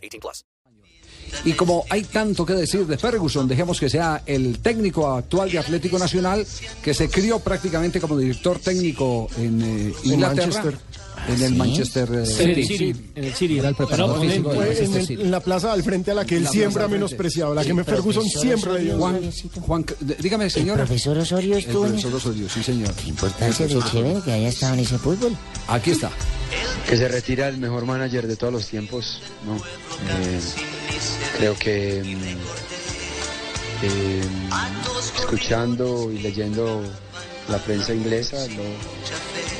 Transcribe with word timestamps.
18 0.00 0.20
plus. 0.20 0.44
Y 1.44 1.52
como 1.52 1.84
hay 1.90 2.02
tanto 2.02 2.44
que 2.44 2.54
decir 2.54 2.86
de 2.86 2.98
Ferguson, 2.98 3.46
dejemos 3.46 3.78
que 3.78 3.88
sea 3.88 4.22
el 4.26 4.58
técnico 4.58 5.08
actual 5.08 5.50
de 5.50 5.58
Atlético 5.58 5.98
Nacional, 5.98 6.44
que 6.82 6.92
se 6.92 7.08
crió 7.08 7.38
prácticamente 7.38 8.00
como 8.00 8.18
director 8.18 8.58
técnico 8.58 9.28
en 9.38 9.62
eh, 9.62 9.94
Inglaterra. 10.04 10.46
Manchester. 10.46 10.78
En 11.28 11.42
el 11.42 11.54
Manchester 11.54 12.08
eh, 12.14 12.26
City. 12.26 12.64
City. 12.64 13.10
En 13.14 13.24
el 13.24 13.34
City 13.34 13.58
era 13.58 13.68
el 13.68 13.74
preparador 13.74 14.18
Pero, 14.18 14.30
físico 14.30 14.50
fue 14.50 14.58
Manchester 14.66 14.86
en 14.88 14.96
el-. 14.96 15.20
En 15.26 15.30
la 15.30 15.40
plaza 15.40 15.72
al 15.72 15.82
frente 15.82 16.10
a 16.10 16.14
la 16.14 16.24
que 16.24 16.36
él 16.38 16.44
La 16.44 16.50
siempre 16.50 16.82
ha 16.82 16.88
menospreciado, 16.88 17.54
la 17.54 17.62
que 17.62 17.68
Sí, 17.68 17.74
me 17.74 17.84
Ferguson 17.84 18.24
siempre 18.24 18.72
le 18.72 18.80
dio. 18.84 18.98
Juan, 18.98 19.20
Juan, 19.60 19.86
dígame, 20.18 20.48
señor. 20.50 20.78
profesor 20.78 21.18
Osorio 21.18 21.54
El 21.54 21.60
estuvo 21.60 21.84
en 21.84 21.92
profesor 21.92 22.14
Osorio, 22.14 22.48
sí, 22.48 22.62
señor. 22.62 22.92
importancia 23.06 23.66
de 23.66 23.78
chévere 23.82 24.20
que 24.24 24.32
haya 24.32 24.48
estado 24.48 24.74
en 24.74 24.80
ese 24.80 24.98
fútbol. 24.98 25.36
Aquí 25.68 25.90
está. 25.90 26.10
Que 26.88 26.96
se 26.96 27.08
retira 27.08 27.48
el 27.48 27.58
mejor 27.58 27.86
manager 27.86 28.26
de 28.26 28.36
todos 28.36 28.52
los 28.52 28.66
tiempos. 28.66 29.20
¿no? 29.44 29.56
Eh, 29.56 30.40
creo 31.36 31.56
que 31.56 32.02
mm, 32.04 32.38
eh, 33.82 34.28
escuchando 35.16 36.10
y 36.12 36.18
leyendo 36.18 36.82
la 37.48 37.58
prensa 37.58 37.94
inglesa 37.94 38.46
lo, 38.48 38.64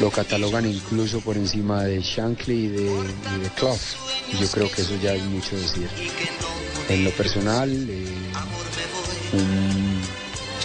lo 0.00 0.10
catalogan 0.10 0.66
incluso 0.66 1.20
por 1.20 1.36
encima 1.36 1.84
de 1.84 2.00
Shankly 2.00 2.64
y 2.64 2.68
de, 2.68 3.50
Clough. 3.56 3.78
Yo 4.40 4.48
creo 4.48 4.70
que 4.70 4.82
eso 4.82 4.96
ya 5.02 5.14
es 5.14 5.22
mucho 5.24 5.56
decir. 5.56 5.88
En 6.88 7.04
lo 7.04 7.10
personal, 7.10 7.70
eh, 7.88 8.06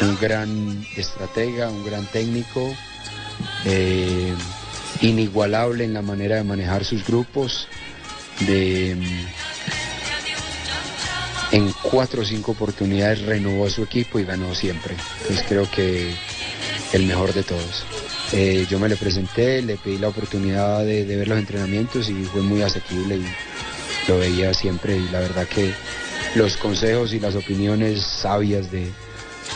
un 0.02 0.18
gran 0.20 0.86
estratega, 0.96 1.70
un 1.70 1.86
gran 1.86 2.06
técnico. 2.08 2.74
Eh, 5.02 5.08
inigualable 5.08 5.84
en 5.84 5.94
la 5.94 6.02
manera 6.02 6.38
de 6.38 6.44
manejar 6.44 6.86
sus 6.86 7.06
grupos, 7.06 7.68
de 8.42 8.96
mm, 8.96 9.28
en 11.52 11.74
cuatro 11.82 12.22
o 12.22 12.26
cinco 12.26 12.52
oportunidades 12.52 13.22
renovó 13.22 13.70
su 13.70 13.84
equipo 13.84 14.20
y 14.20 14.26
ganó 14.26 14.54
siempre. 14.54 14.96
Entonces 15.22 15.46
creo 15.48 15.70
que 15.72 16.14
el 16.94 17.04
mejor 17.06 17.34
de 17.34 17.44
todos. 17.44 17.86
Eh, 18.34 18.66
yo 18.70 18.78
me 18.80 18.90
le 18.90 18.98
presenté, 18.98 19.62
le 19.62 19.78
pedí 19.78 19.98
la 19.98 20.10
oportunidad 20.10 20.84
de, 20.84 21.06
ver 21.06 21.28
los 21.28 21.40
entrenamientos 21.40 22.10
y 22.10 22.26
fue 22.26 22.42
muy 22.42 22.62
asequible 22.62 23.18
y 23.18 23.26
lo 24.08 24.18
veía 24.20 24.54
siempre 24.54 24.98
y 24.98 25.08
la 25.10 25.20
verdad 25.20 25.48
que 25.48 25.74
los 26.36 26.58
consejos 26.58 27.14
y 27.14 27.20
las 27.20 27.36
opiniones 27.36 28.02
sabias 28.02 28.70
de, 28.70 28.92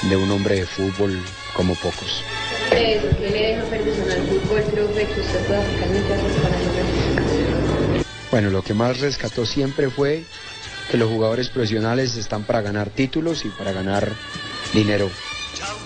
de 0.09 0.15
un 0.15 0.31
hombre 0.31 0.55
de 0.55 0.65
fútbol 0.65 1.21
como 1.53 1.75
pocos. 1.75 2.23
Eso, 2.71 3.09
que 3.17 3.29
le 3.29 3.55
creo 4.59 4.93
que 4.93 5.03
usted 5.03 5.39
puede 5.47 5.61
sacar 5.61 5.89
muchas 5.89 6.21
para. 6.41 6.57
Bueno, 8.31 8.49
lo 8.49 8.63
que 8.63 8.73
más 8.73 8.99
rescató 8.99 9.45
siempre 9.45 9.89
fue 9.89 10.23
que 10.89 10.97
los 10.97 11.09
jugadores 11.09 11.49
profesionales 11.49 12.15
están 12.17 12.43
para 12.43 12.61
ganar 12.61 12.89
títulos 12.89 13.45
y 13.45 13.49
para 13.49 13.71
ganar 13.71 14.09
dinero 14.73 15.09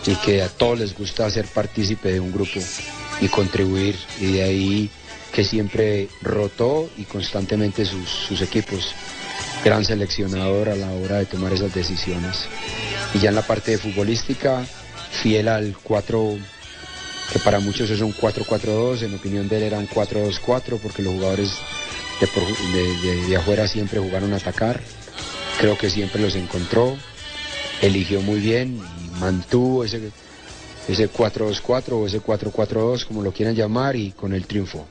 y 0.06 0.16
que 0.16 0.42
a 0.42 0.50
todos 0.50 0.80
les 0.80 0.96
gusta 0.96 1.30
ser 1.30 1.46
partícipe 1.46 2.12
de 2.14 2.20
un 2.20 2.32
grupo 2.32 2.60
y 3.22 3.28
contribuir 3.28 3.96
y 4.20 4.34
de 4.34 4.44
ahí 4.44 4.90
que 5.32 5.44
siempre 5.44 6.08
rotó 6.22 6.90
y 6.98 7.04
constantemente 7.04 7.86
sus, 7.86 8.10
sus 8.10 8.42
equipos. 8.42 8.94
Gran 9.64 9.84
seleccionador 9.84 10.70
a 10.70 10.76
la 10.76 10.92
hora 10.92 11.18
de 11.18 11.26
tomar 11.26 11.52
esas 11.54 11.74
decisiones. 11.74 12.48
Y 13.14 13.20
ya 13.20 13.30
en 13.30 13.36
la 13.36 13.42
parte 13.42 13.72
de 13.72 13.78
futbolística, 13.80 14.64
fiel 15.12 15.48
al 15.48 15.76
4, 15.82 16.38
que 17.32 17.40
para 17.40 17.60
muchos 17.60 17.90
es 17.90 18.02
un 18.02 18.14
4-4-2, 18.14 19.04
en 19.04 19.16
opinión 19.16 19.48
de 19.48 19.58
él 19.58 19.64
era 19.64 19.80
un 19.80 19.88
4-2-4 19.88 20.80
porque 20.82 21.02
los 21.02 21.14
jugadores 21.14 21.52
de, 22.72 23.28
de 23.28 23.36
afuera 23.36 23.68
siempre 23.68 24.00
jugaron 24.00 24.34
a 24.34 24.38
atacar. 24.38 24.80
Creo 25.60 25.78
que 25.78 25.90
siempre 25.90 26.22
los 26.22 26.36
encontró, 26.36 26.96
eligió 27.82 28.22
muy 28.22 28.40
bien 28.40 28.82
y 29.04 29.20
mantuvo 29.20 29.84
ese, 29.84 30.12
ese 30.88 31.12
4-2-4 31.12 31.92
o 31.94 32.08
ese 32.08 32.22
4-4-2, 32.22 33.06
como 33.06 33.22
lo 33.22 33.32
quieran 33.32 33.56
llamar, 33.56 33.96
y 33.96 34.12
con 34.12 34.34
el 34.34 34.46
triunfo. 34.46 34.86